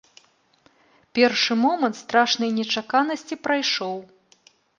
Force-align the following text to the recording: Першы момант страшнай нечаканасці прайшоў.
Першы 1.19 1.57
момант 1.65 1.95
страшнай 2.01 2.51
нечаканасці 2.59 3.39
прайшоў. 3.45 3.95